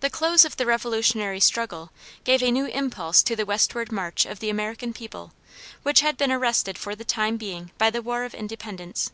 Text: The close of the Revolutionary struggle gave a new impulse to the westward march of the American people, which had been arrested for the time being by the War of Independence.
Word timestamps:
The 0.00 0.10
close 0.10 0.44
of 0.44 0.58
the 0.58 0.66
Revolutionary 0.66 1.40
struggle 1.40 1.90
gave 2.24 2.42
a 2.42 2.50
new 2.50 2.66
impulse 2.66 3.22
to 3.22 3.34
the 3.34 3.46
westward 3.46 3.90
march 3.90 4.26
of 4.26 4.38
the 4.40 4.50
American 4.50 4.92
people, 4.92 5.32
which 5.82 6.00
had 6.02 6.18
been 6.18 6.30
arrested 6.30 6.76
for 6.76 6.94
the 6.94 7.06
time 7.06 7.38
being 7.38 7.70
by 7.78 7.88
the 7.88 8.02
War 8.02 8.24
of 8.24 8.34
Independence. 8.34 9.12